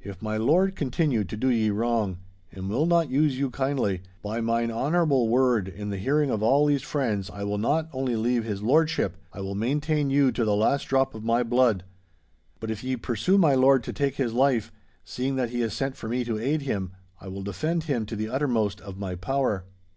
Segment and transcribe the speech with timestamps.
[0.00, 2.18] If my lord continue to do ye wrong,
[2.52, 6.66] and will not use you kindly, by mine honourable word in the hearing of all
[6.66, 10.84] these friends, I will not only leave his lordship—I will maintain you to the last
[10.84, 11.82] drop of my blood.
[12.60, 14.70] But if ye pursue my lord to take his life,
[15.04, 18.14] seeing that he has sent for me to aid him, I will defend him to
[18.14, 19.64] the uttermost of my power.